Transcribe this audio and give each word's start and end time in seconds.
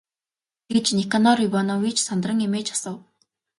гэж 0.73 0.85
Никанор 0.99 1.37
Иванович 1.47 1.97
сандран 2.07 2.37
эмээж 2.47 2.67
асуув. 2.75 3.01